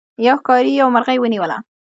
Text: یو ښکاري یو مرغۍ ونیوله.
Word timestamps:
یو 0.25 0.35
ښکاري 0.41 0.71
یو 0.81 0.87
مرغۍ 0.95 1.17
ونیوله. 1.19 1.57